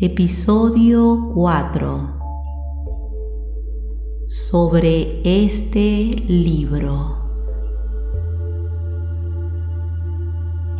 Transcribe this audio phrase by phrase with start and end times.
[0.00, 2.18] Episodio 4
[4.28, 7.16] Sobre este libro.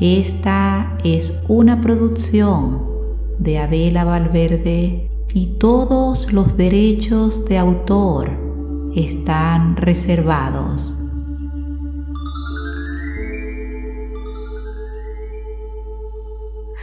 [0.00, 2.82] Esta es una producción
[3.38, 8.36] de Adela Valverde y todos los derechos de autor
[8.96, 10.92] están reservados.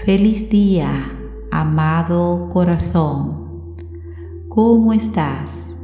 [0.06, 1.18] Feliz día,
[1.52, 3.76] amado corazón.
[4.48, 5.76] ¿Cómo estás?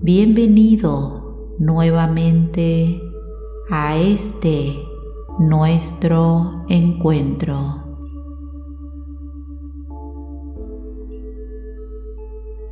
[0.00, 3.00] Bienvenido nuevamente
[3.70, 4.74] a este
[5.38, 7.82] nuestro encuentro.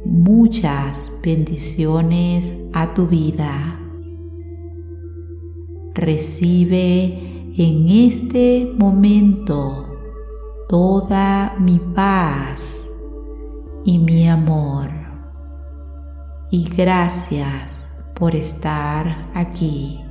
[0.06, 3.79] Muchas bendiciones a tu vida.
[5.95, 9.92] Recibe en este momento
[10.73, 12.89] toda mi paz
[13.85, 14.89] y mi amor.
[16.51, 17.77] Y gracias
[18.15, 20.03] por estar aquí.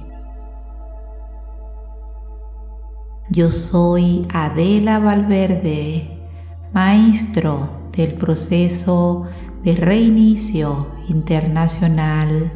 [3.31, 6.29] Yo soy Adela Valverde,
[6.71, 9.25] maestro del proceso
[9.63, 12.53] de reinicio internacional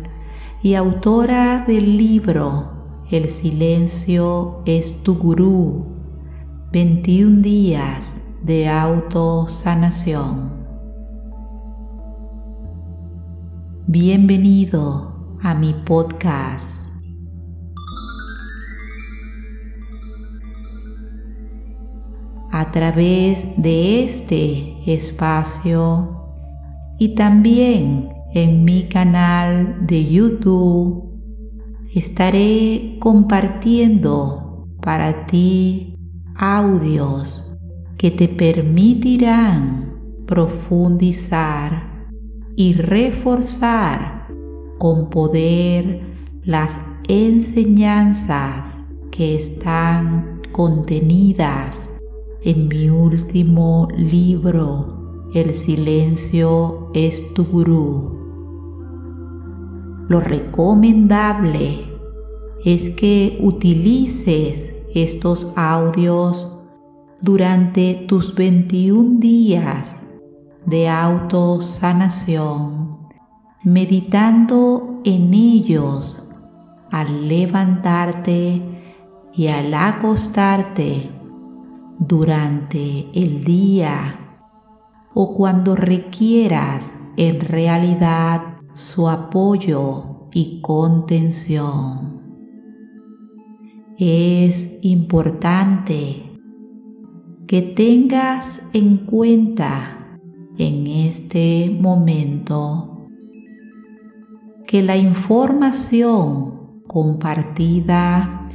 [0.62, 5.95] y autora del libro El silencio es tu gurú
[6.76, 10.52] 21 días de autosanación.
[13.88, 16.92] Bienvenido a mi podcast.
[22.52, 26.36] A través de este espacio
[27.00, 31.22] y también en mi canal de YouTube
[31.94, 35.94] estaré compartiendo para ti
[36.38, 37.44] audios
[37.98, 39.96] que te permitirán
[40.28, 42.08] profundizar
[42.58, 44.28] y reforzar
[44.78, 46.02] con poder
[46.44, 48.76] las enseñanzas
[49.12, 51.90] que están contenidas
[52.44, 58.16] en mi último libro, El silencio es tu gurú.
[60.08, 61.86] Lo recomendable
[62.64, 66.52] es que utilices estos audios
[67.22, 69.98] durante tus 21 días
[70.66, 72.98] de autosanación,
[73.64, 76.18] meditando en ellos
[76.92, 78.62] al levantarte
[79.34, 81.12] y al acostarte
[82.00, 84.40] durante el día
[85.14, 92.15] o cuando requieras en realidad su apoyo y contención.
[93.98, 96.22] Es importante
[97.48, 100.20] que tengas en cuenta
[100.58, 103.08] en este momento
[104.68, 108.50] que la información compartida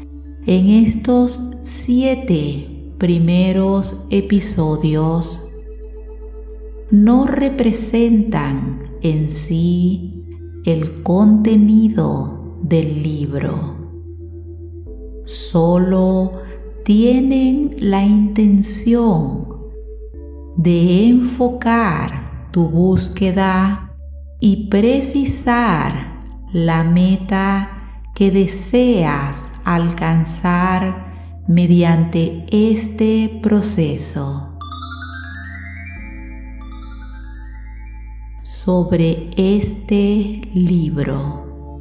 [0.44, 5.42] en estos siete primeros episodios
[6.90, 10.22] no representan en sí
[10.66, 13.79] el contenido del libro
[15.30, 16.42] solo
[16.84, 19.46] tienen la intención
[20.56, 23.94] de enfocar tu búsqueda
[24.40, 34.58] y precisar la meta que deseas alcanzar mediante este proceso.
[38.42, 41.78] Sobre este libro.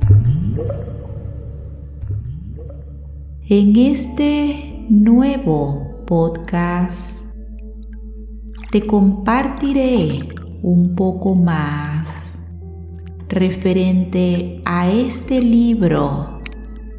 [3.52, 7.26] En este nuevo podcast
[8.70, 10.20] te compartiré
[10.62, 12.38] un poco más
[13.28, 16.42] referente a este libro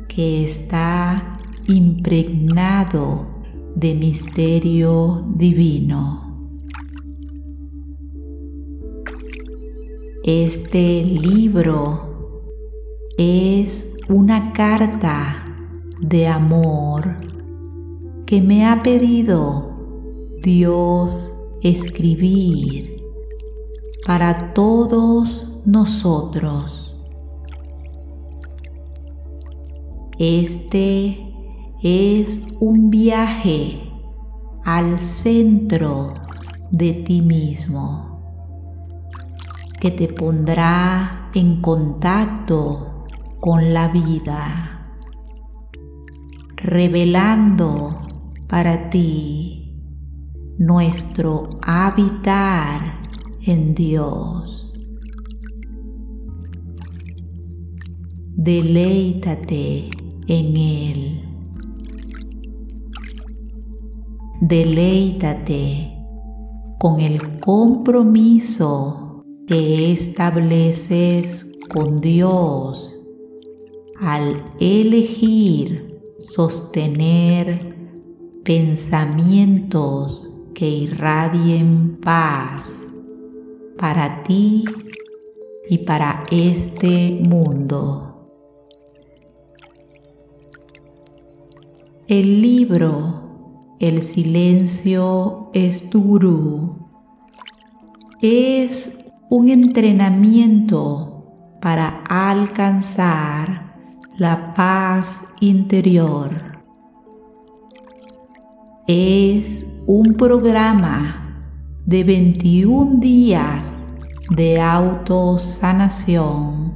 [0.08, 1.38] que está
[1.68, 3.28] impregnado
[3.76, 6.50] de misterio divino.
[10.24, 12.42] Este libro
[13.16, 15.44] es una carta
[16.00, 17.16] de amor
[18.26, 21.32] que me ha pedido Dios
[21.62, 23.02] escribir
[24.06, 26.96] para todos nosotros.
[30.18, 31.34] Este
[31.82, 33.82] es un viaje
[34.64, 36.14] al centro
[36.70, 38.10] de ti mismo
[39.80, 43.06] que te pondrá en contacto
[43.40, 44.79] con la vida
[46.62, 48.00] revelando
[48.48, 49.60] para ti
[50.58, 53.00] nuestro habitar
[53.42, 54.72] en Dios.
[58.36, 59.90] Deleítate
[60.26, 61.26] en Él.
[64.40, 65.96] Deleítate
[66.78, 72.90] con el compromiso que estableces con Dios
[74.00, 75.89] al elegir
[76.34, 77.74] sostener
[78.44, 82.94] pensamientos que irradien paz
[83.76, 84.64] para ti
[85.68, 88.30] y para este mundo.
[92.06, 96.00] El libro El silencio es tu
[98.22, 98.98] es
[99.30, 103.69] un entrenamiento para alcanzar
[104.20, 106.30] la paz interior.
[108.86, 111.42] Es un programa
[111.86, 113.72] de 21 días
[114.36, 116.74] de autosanación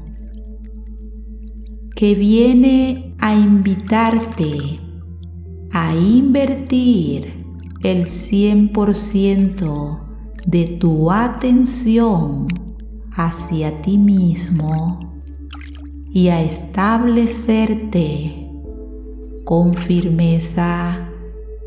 [1.95, 4.81] que viene a invitarte
[5.71, 7.45] a invertir
[7.83, 10.01] el 100%
[10.47, 12.47] de tu atención
[13.15, 15.04] hacia ti mismo
[16.15, 18.49] y a establecerte
[19.43, 21.11] con firmeza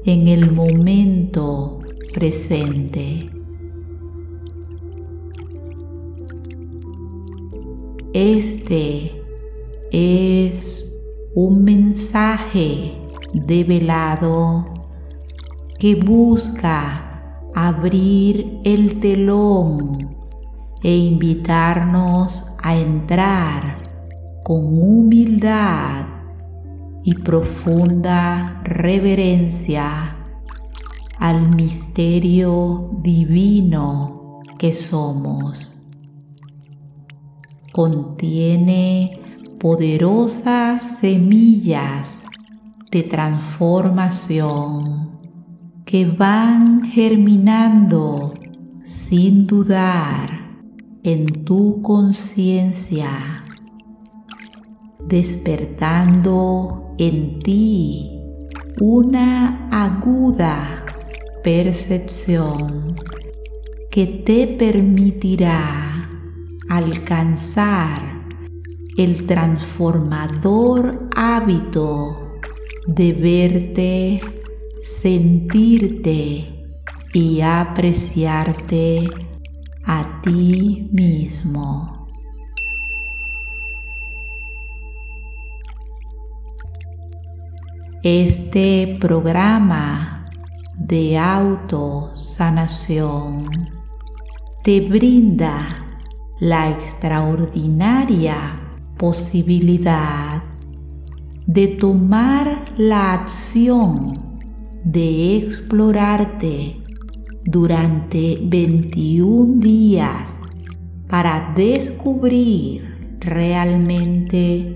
[0.05, 1.79] en el momento
[2.13, 3.29] presente.
[8.13, 9.21] Este
[9.91, 10.93] es
[11.35, 12.93] un mensaje
[13.33, 14.67] develado
[15.77, 20.07] que busca abrir el telón
[20.83, 23.87] e invitarnos a entrar
[24.47, 26.07] con humildad
[27.03, 30.15] y profunda reverencia
[31.19, 35.67] al misterio divino que somos.
[37.73, 39.19] Contiene
[39.59, 42.19] poderosas semillas
[42.89, 45.19] de transformación
[45.83, 48.31] que van germinando
[48.81, 50.55] sin dudar
[51.03, 53.37] en tu conciencia,
[55.07, 58.12] despertando en ti
[58.80, 60.86] una aguda
[61.44, 62.95] percepción
[63.89, 66.09] que te permitirá
[66.69, 68.00] alcanzar
[68.98, 72.33] el transformador hábito
[72.88, 74.19] de verte,
[74.81, 76.68] sentirte
[77.13, 79.10] y apreciarte
[79.86, 81.96] a ti mismo.
[88.09, 90.24] Este programa
[90.80, 93.50] de autosanación
[94.63, 95.68] te brinda
[96.39, 98.62] la extraordinaria
[98.98, 100.42] posibilidad
[101.48, 104.13] de tomar la acción
[104.86, 106.77] de explorarte
[107.44, 110.39] durante 21 días
[111.10, 114.75] para descubrir realmente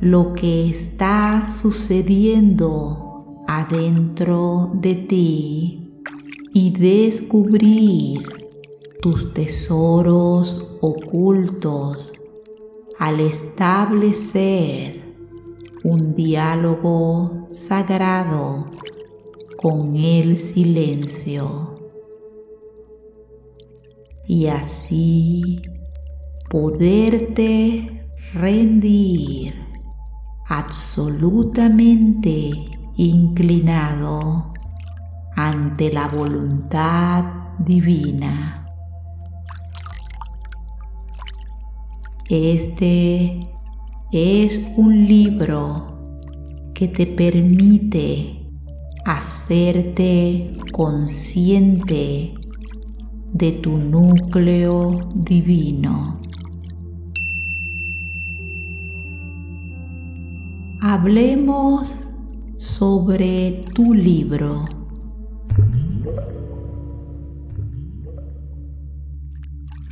[0.00, 6.02] lo que está sucediendo adentro de ti
[6.52, 8.22] y descubrir
[9.02, 12.12] tus tesoros ocultos
[12.98, 15.00] al establecer
[15.82, 18.70] un diálogo sagrado
[19.56, 21.74] con el silencio.
[24.26, 25.62] Y así
[26.50, 29.67] poderte rendir
[30.48, 32.50] absolutamente
[32.96, 34.52] inclinado
[35.36, 37.24] ante la voluntad
[37.58, 38.66] divina.
[42.30, 43.40] Este
[44.10, 46.24] es un libro
[46.74, 48.50] que te permite
[49.04, 52.32] hacerte consciente
[53.32, 56.18] de tu núcleo divino.
[61.00, 62.08] Hablemos
[62.56, 64.64] sobre tu libro.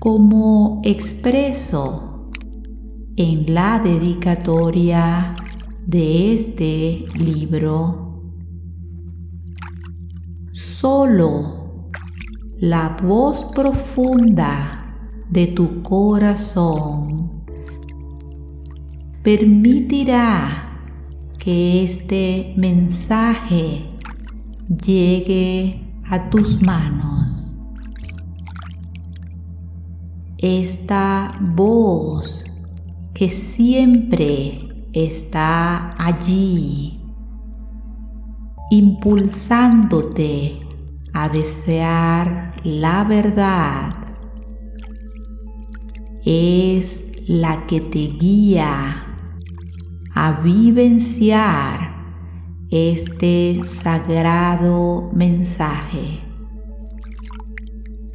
[0.01, 2.33] Como expreso
[3.15, 5.37] en la dedicatoria
[5.87, 8.33] de este libro,
[10.55, 11.93] solo
[12.59, 17.45] la voz profunda de tu corazón
[19.23, 20.66] permitirá
[21.47, 23.85] que este mensaje
[24.85, 27.47] llegue a tus manos.
[30.39, 32.45] Esta voz
[33.15, 37.01] que siempre está allí,
[38.73, 40.67] impulsándote
[41.13, 43.95] a desear la verdad,
[46.25, 49.06] es la que te guía
[50.19, 51.95] a vivenciar
[52.71, 56.21] este sagrado mensaje,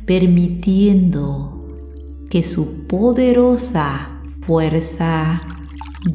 [0.07, 1.63] permitiendo
[2.27, 5.41] que su poderosa fuerza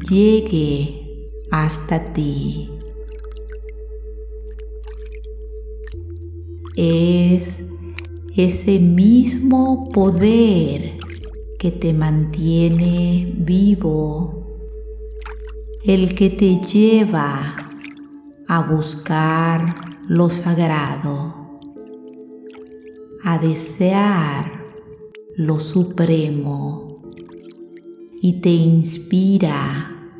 [0.09, 2.69] llegue hasta ti.
[6.75, 7.63] Es
[8.35, 10.97] ese mismo poder
[11.57, 14.36] que te mantiene vivo
[15.87, 17.55] el que te lleva
[18.45, 19.73] a buscar
[20.09, 21.61] lo sagrado,
[23.23, 24.65] a desear
[25.37, 27.03] lo supremo
[28.21, 30.11] y te inspira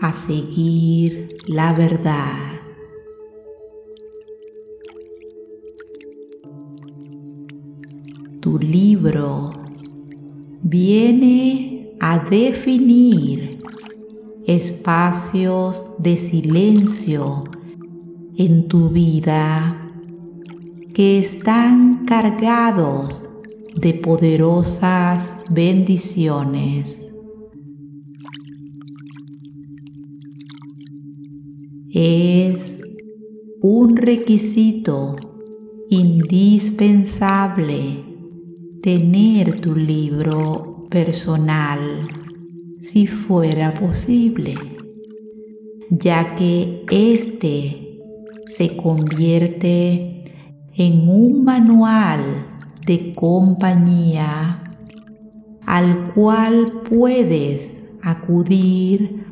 [0.00, 2.62] a seguir la verdad.
[8.40, 9.50] Tu libro
[10.62, 13.51] viene a definir
[14.46, 17.44] espacios de silencio
[18.36, 19.90] en tu vida
[20.94, 23.22] que están cargados
[23.74, 27.08] de poderosas bendiciones.
[31.94, 32.78] Es
[33.60, 35.16] un requisito
[35.88, 38.04] indispensable
[38.82, 42.08] tener tu libro personal
[42.82, 44.56] si fuera posible,
[45.88, 48.00] ya que éste
[48.46, 50.24] se convierte
[50.74, 52.48] en un manual
[52.84, 54.62] de compañía
[55.64, 59.26] al cual puedes acudir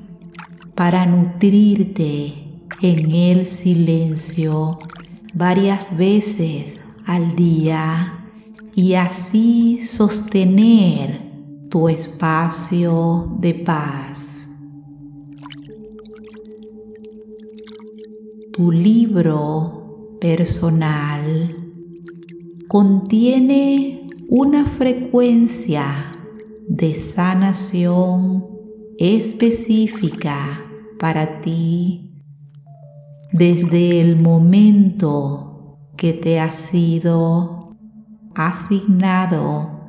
[0.77, 2.35] para nutrirte
[2.81, 4.79] en el silencio
[5.35, 8.29] varias veces al día
[8.77, 11.30] y así sostener
[11.71, 14.49] tu espacio de paz.
[18.53, 21.57] Tu libro personal
[22.67, 26.07] contiene una frecuencia
[26.69, 28.49] de sanación
[28.99, 30.67] específica
[30.99, 32.25] para ti
[33.33, 37.77] desde el momento que te ha sido
[38.35, 39.80] asignado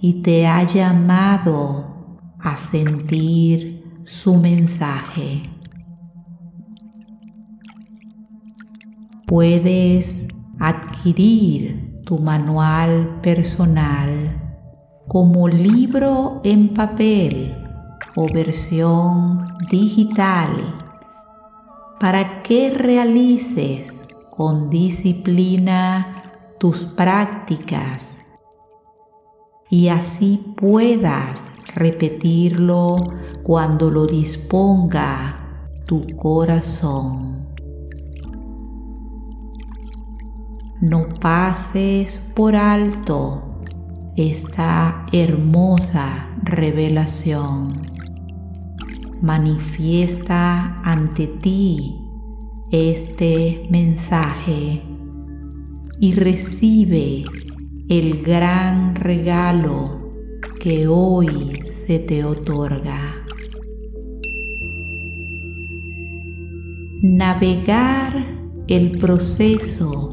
[0.00, 1.96] y te ha llamado
[2.38, 5.42] a sentir su mensaje.
[9.26, 10.28] Puedes
[10.60, 14.60] adquirir tu manual personal
[15.08, 17.56] como libro en papel
[18.14, 20.48] o versión digital
[21.98, 23.92] para que realices
[24.30, 26.12] con disciplina
[26.58, 28.25] tus prácticas
[29.70, 32.96] y así puedas repetirlo
[33.42, 37.46] cuando lo disponga tu corazón.
[40.80, 43.60] No pases por alto
[44.16, 47.82] esta hermosa revelación.
[49.22, 51.98] Manifiesta ante ti
[52.70, 54.82] este mensaje
[55.98, 57.24] y recibe
[57.88, 60.12] el gran regalo
[60.60, 63.24] que hoy se te otorga.
[67.00, 68.26] Navegar
[68.66, 70.10] el proceso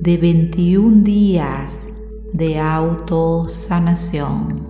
[0.00, 1.88] de 21 días
[2.32, 4.68] de autosanación.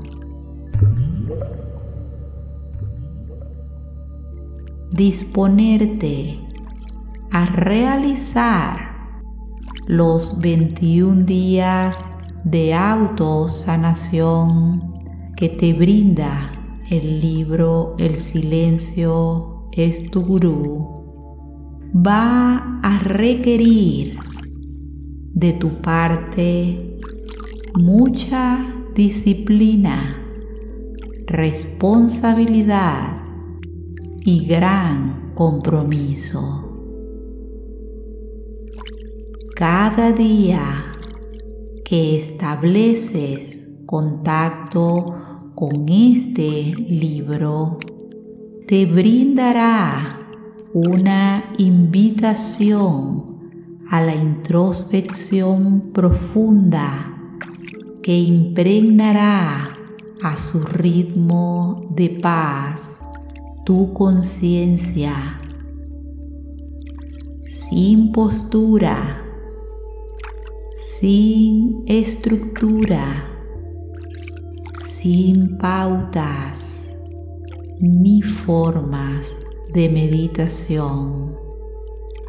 [4.90, 6.40] Disponerte
[7.30, 9.20] a realizar
[9.86, 14.92] los 21 días de autosanación
[15.36, 16.52] que te brinda
[16.90, 21.00] el libro El silencio es tu gurú
[21.94, 24.16] va a requerir
[25.34, 26.98] de tu parte
[27.80, 30.16] mucha disciplina,
[31.26, 33.22] responsabilidad
[34.24, 36.66] y gran compromiso.
[39.56, 40.89] Cada día
[41.90, 47.78] que estableces contacto con este libro
[48.68, 50.16] te brindará
[50.72, 53.40] una invitación
[53.90, 57.36] a la introspección profunda
[58.04, 59.76] que impregnará
[60.22, 63.04] a su ritmo de paz
[63.64, 65.40] tu conciencia.
[67.42, 69.19] Sin postura,
[70.80, 73.28] sin estructura,
[74.78, 76.96] sin pautas
[77.82, 79.36] ni formas
[79.74, 81.36] de meditación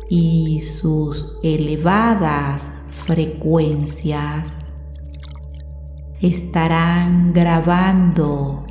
[0.10, 4.66] y sus elevadas frecuencias
[6.20, 8.66] estarán grabando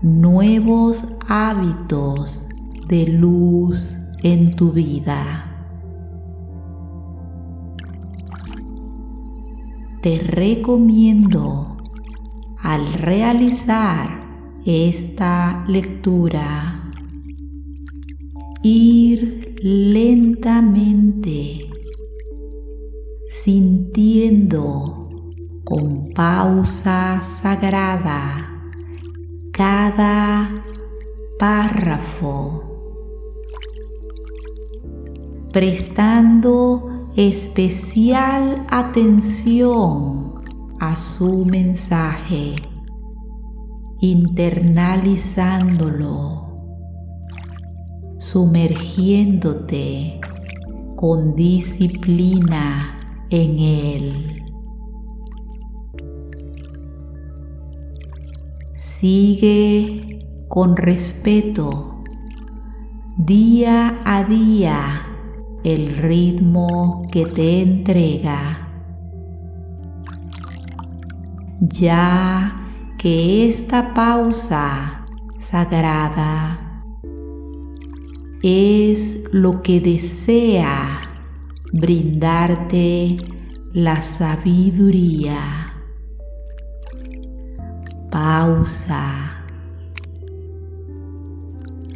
[0.00, 2.40] nuevos hábitos
[2.86, 5.53] de luz en tu vida.
[10.04, 11.78] Te recomiendo
[12.58, 14.20] al realizar
[14.66, 16.90] esta lectura
[18.62, 21.70] ir lentamente
[23.26, 25.08] sintiendo
[25.64, 28.60] con pausa sagrada
[29.52, 30.66] cada
[31.38, 32.62] párrafo,
[35.50, 40.34] prestando especial atención
[40.80, 42.56] a su mensaje,
[44.00, 46.40] internalizándolo,
[48.18, 50.20] sumergiéndote
[50.96, 52.98] con disciplina
[53.30, 54.42] en él.
[58.76, 60.18] Sigue
[60.48, 62.00] con respeto
[63.16, 65.13] día a día
[65.64, 68.68] el ritmo que te entrega.
[71.60, 72.68] Ya
[72.98, 75.00] que esta pausa
[75.36, 76.82] sagrada
[78.42, 81.00] es lo que desea
[81.72, 83.16] brindarte
[83.72, 85.64] la sabiduría
[88.14, 89.42] pausa,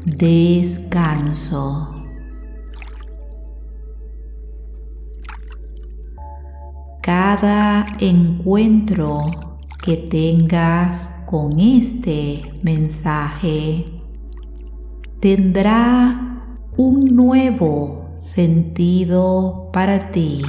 [0.04, 1.97] descanso.
[7.00, 9.30] Cada encuentro
[9.82, 13.84] que tengas con este mensaje
[15.20, 16.42] tendrá
[16.76, 20.42] un nuevo sentido para ti.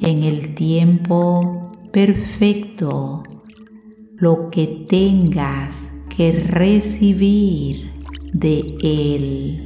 [0.00, 3.22] en el tiempo perfecto
[4.16, 7.92] lo que tengas que recibir
[8.32, 9.64] de Él.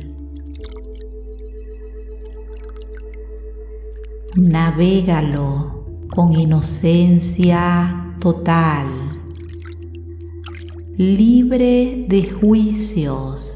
[4.36, 8.86] Navégalo con inocencia total,
[10.96, 13.54] libre de juicios,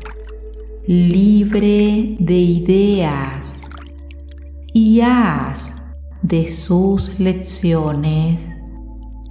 [0.87, 3.61] libre de ideas
[4.73, 5.82] y haz
[6.23, 8.49] de sus lecciones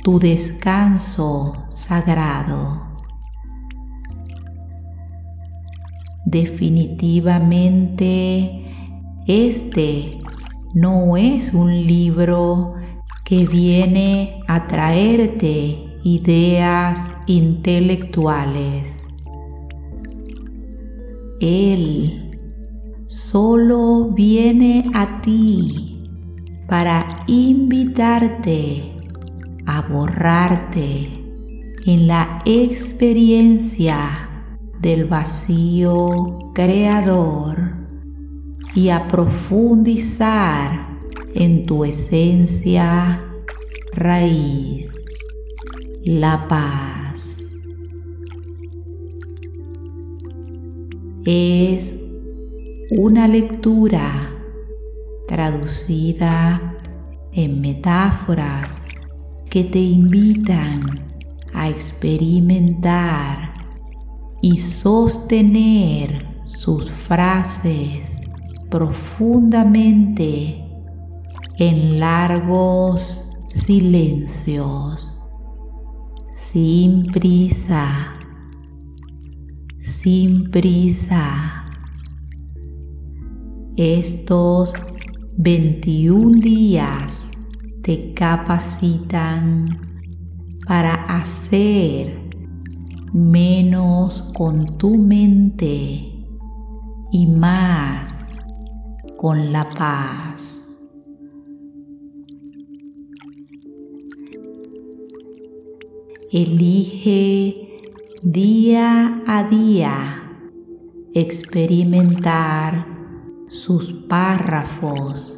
[0.03, 2.81] tu descanso sagrado.
[6.25, 8.65] Definitivamente,
[9.27, 10.17] este
[10.73, 12.73] no es un libro
[13.23, 19.05] que viene a traerte ideas intelectuales.
[21.39, 22.31] Él
[23.07, 26.00] solo viene a ti
[26.71, 28.81] para invitarte
[29.65, 31.09] a borrarte
[31.85, 33.97] en la experiencia
[34.79, 37.75] del vacío creador
[38.73, 40.95] y a profundizar
[41.35, 43.21] en tu esencia
[43.91, 44.95] raíz,
[46.05, 47.51] la paz.
[51.25, 51.99] Es
[52.91, 54.40] una lectura
[55.31, 56.77] traducida
[57.31, 58.81] en metáforas
[59.49, 60.81] que te invitan
[61.53, 63.53] a experimentar
[64.41, 68.19] y sostener sus frases
[68.69, 70.65] profundamente
[71.59, 75.09] en largos silencios,
[76.33, 78.15] sin prisa,
[79.79, 81.63] sin prisa.
[83.77, 84.73] Estos
[85.37, 87.29] 21 días
[87.81, 89.77] te capacitan
[90.67, 92.29] para hacer
[93.13, 96.25] menos con tu mente
[97.11, 98.27] y más
[99.17, 100.77] con la paz.
[106.31, 107.79] Elige
[108.21, 110.17] día a día
[111.13, 112.90] experimentar
[113.51, 115.37] sus párrafos,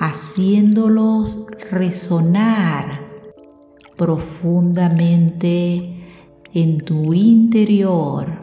[0.00, 3.00] haciéndolos resonar
[3.96, 6.04] profundamente
[6.52, 8.40] en tu interior,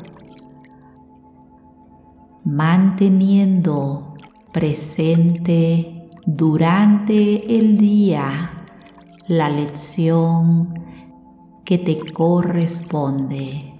[2.45, 4.15] manteniendo
[4.53, 8.63] presente durante el día
[9.27, 10.69] la lección
[11.65, 13.70] que te corresponde.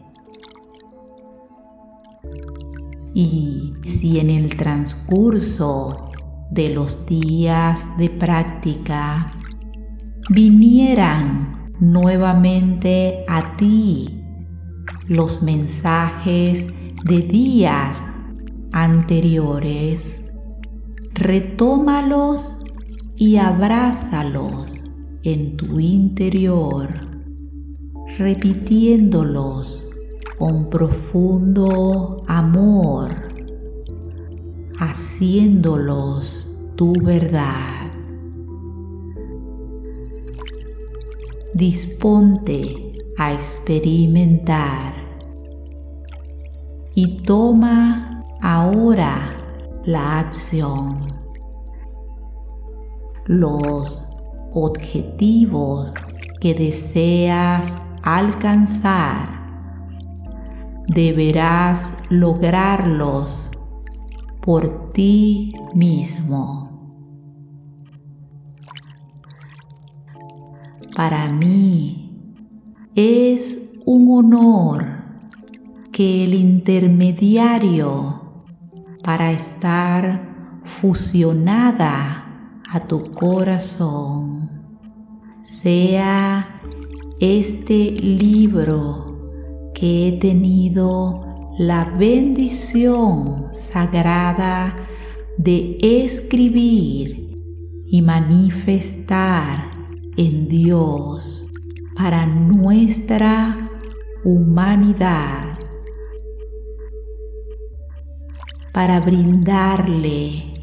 [3.13, 6.11] Y si en el transcurso
[6.51, 9.31] de los días de práctica
[10.29, 14.21] vinieran nuevamente a ti
[15.07, 16.67] los mensajes
[17.03, 18.05] de días
[18.71, 20.25] anteriores,
[21.13, 22.57] retómalos
[23.17, 24.71] y abrázalos
[25.23, 26.89] en tu interior,
[28.17, 29.80] repitiéndolos
[30.41, 33.11] con profundo amor,
[34.79, 37.91] haciéndolos tu verdad.
[41.53, 44.95] Disponte a experimentar
[46.95, 49.35] y toma ahora
[49.85, 51.01] la acción.
[53.27, 54.03] Los
[54.53, 55.93] objetivos
[56.39, 59.40] que deseas alcanzar
[60.93, 63.49] deberás lograrlos
[64.41, 66.69] por ti mismo.
[70.95, 72.19] Para mí
[72.95, 75.03] es un honor
[75.93, 78.43] que el intermediario
[79.01, 84.49] para estar fusionada a tu corazón
[85.41, 86.61] sea
[87.19, 89.10] este libro
[89.83, 91.25] he tenido
[91.57, 94.75] la bendición sagrada
[95.39, 97.35] de escribir
[97.87, 99.73] y manifestar
[100.17, 101.47] en Dios
[101.95, 103.71] para nuestra
[104.23, 105.57] humanidad,
[108.71, 110.61] para brindarle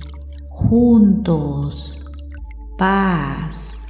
[0.49, 2.01] juntos
[2.79, 3.81] paz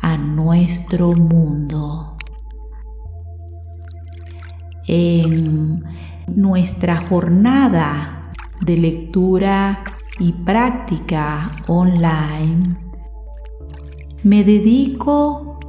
[0.00, 2.17] a nuestro mundo
[4.88, 5.84] en
[6.26, 9.84] nuestra jornada de lectura
[10.18, 12.76] y práctica online,
[14.24, 15.60] me dedico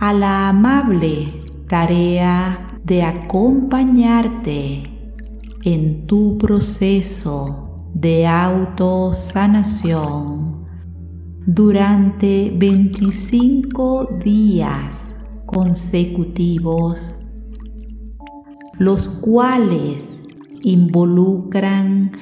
[0.00, 4.84] a la amable tarea de acompañarte
[5.64, 10.66] en tu proceso de autosanación.
[11.46, 15.14] Durante 25 días
[15.46, 17.17] consecutivos
[18.78, 20.22] los cuales
[20.62, 22.12] involucran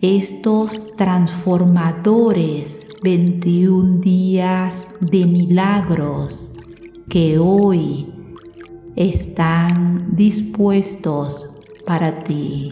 [0.00, 6.48] estos transformadores 21 días de milagros
[7.08, 8.12] que hoy
[8.96, 11.50] están dispuestos
[11.86, 12.70] para ti.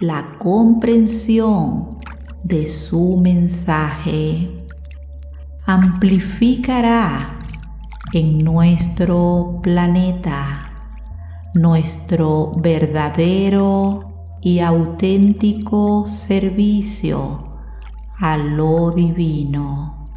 [0.00, 1.98] La comprensión
[2.42, 4.50] de su mensaje
[5.64, 7.33] amplificará
[8.14, 10.88] en nuestro planeta,
[11.54, 17.56] nuestro verdadero y auténtico servicio
[18.20, 20.12] a lo divino.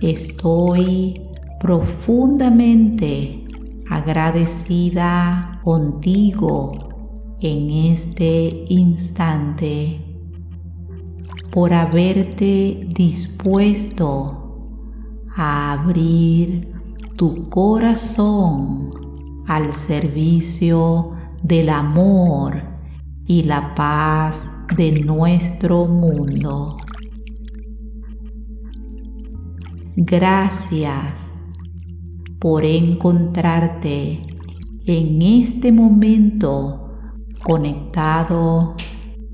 [0.00, 1.22] Estoy
[1.60, 3.44] profundamente
[3.88, 10.07] agradecida contigo en este instante
[11.58, 14.70] por haberte dispuesto
[15.36, 16.72] a abrir
[17.16, 18.88] tu corazón
[19.48, 22.62] al servicio del amor
[23.26, 26.76] y la paz de nuestro mundo.
[29.96, 31.26] Gracias
[32.38, 34.20] por encontrarte
[34.86, 36.92] en este momento
[37.42, 38.76] conectado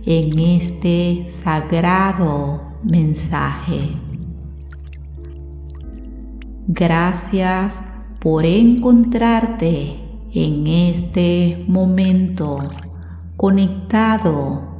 [0.06, 3.96] en este sagrado mensaje.
[6.66, 7.82] Gracias
[8.20, 10.00] por encontrarte
[10.32, 12.58] en este momento
[13.36, 14.74] conectado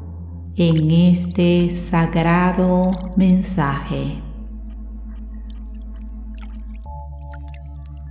[0.57, 4.23] en este sagrado mensaje.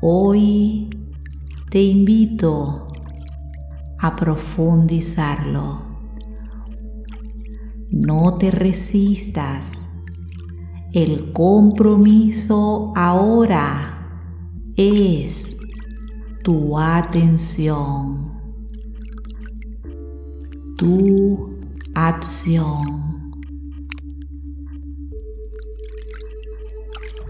[0.02, 0.89] Hoy
[1.69, 2.86] te invito
[3.97, 5.92] a profundizarlo.
[7.95, 9.86] No te resistas.
[10.93, 14.34] El compromiso ahora
[14.75, 15.56] es
[16.43, 18.34] tu atención,
[20.75, 21.56] tu
[21.93, 23.32] acción.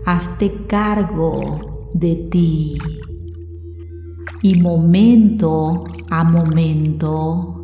[0.05, 2.77] Hazte cargo de ti
[4.41, 7.62] y momento a momento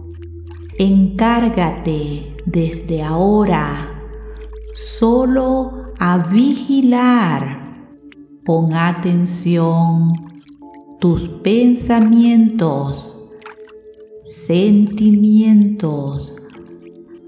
[0.80, 4.02] encárgate desde ahora
[4.78, 7.90] solo a vigilar
[8.46, 10.14] con atención
[11.02, 13.14] tus pensamientos,
[14.24, 16.34] sentimientos,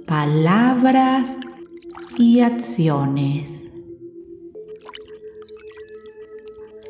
[0.08, 1.34] palabras
[2.18, 3.66] y acciones.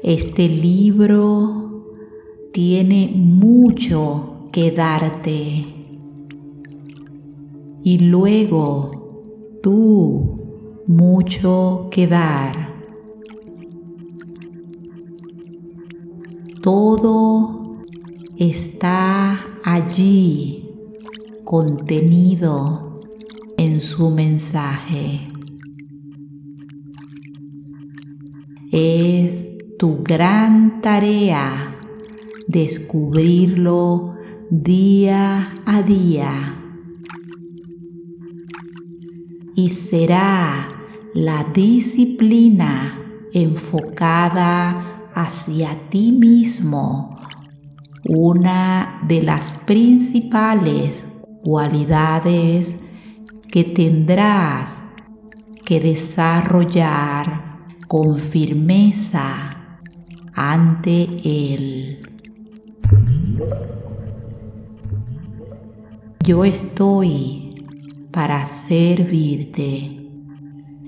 [0.03, 1.87] Este libro
[2.53, 5.80] tiene mucho que darte.
[7.83, 9.23] Y luego
[9.63, 10.39] tú
[10.87, 12.75] mucho que dar.
[16.61, 17.81] Todo
[18.37, 20.69] está allí
[21.43, 22.99] contenido
[23.57, 25.27] en su mensaje.
[28.71, 31.73] Es tu gran tarea
[32.47, 34.15] descubrirlo
[34.49, 36.60] día a día.
[39.61, 40.71] Y será
[41.13, 42.99] la disciplina
[43.31, 47.15] enfocada hacia ti mismo
[48.09, 51.07] una de las principales
[51.43, 52.79] cualidades
[53.51, 54.81] que tendrás
[55.63, 59.77] que desarrollar con firmeza
[60.33, 61.99] ante Él.
[66.23, 67.50] Yo estoy
[68.11, 70.01] para servirte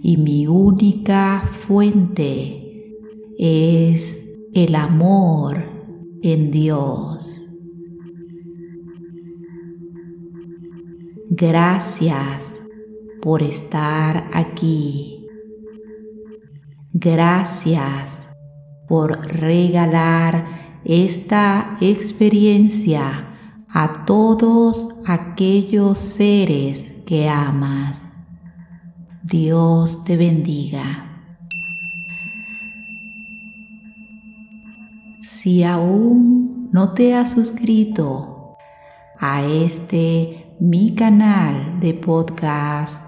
[0.01, 2.91] y mi única fuente
[3.37, 5.63] es el amor
[6.21, 7.39] en Dios.
[11.29, 12.61] Gracias
[13.21, 15.25] por estar aquí.
[16.91, 18.29] Gracias
[18.87, 23.32] por regalar esta experiencia
[23.75, 28.05] a todos aquellos seres que amas.
[29.23, 31.09] Dios te bendiga.
[35.23, 38.57] Si aún no te has suscrito
[39.19, 43.03] a este mi canal de podcast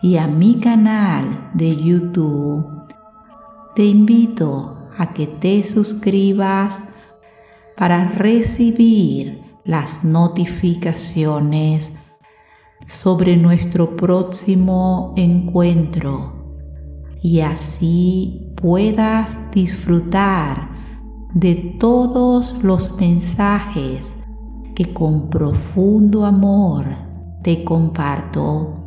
[0.00, 2.86] y a mi canal de YouTube,
[3.74, 6.84] te invito a que te suscribas
[7.76, 11.92] para recibir las notificaciones
[12.86, 16.56] sobre nuestro próximo encuentro
[17.20, 20.70] y así puedas disfrutar
[21.34, 24.16] de todos los mensajes
[24.74, 26.86] que con profundo amor
[27.42, 28.86] te comparto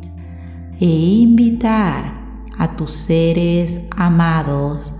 [0.80, 4.96] e invitar a tus seres amados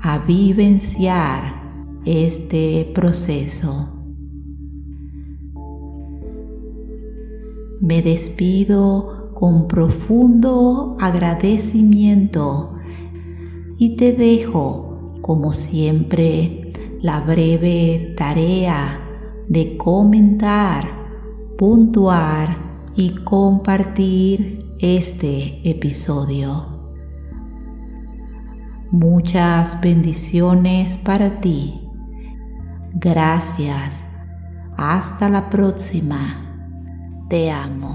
[0.00, 3.93] a vivenciar este proceso.
[7.80, 12.74] Me despido con profundo agradecimiento
[13.78, 19.00] y te dejo, como siempre, la breve tarea
[19.48, 20.88] de comentar,
[21.58, 26.74] puntuar y compartir este episodio.
[28.90, 31.80] Muchas bendiciones para ti.
[32.94, 34.04] Gracias.
[34.76, 36.43] Hasta la próxima.
[37.28, 37.93] Te amo.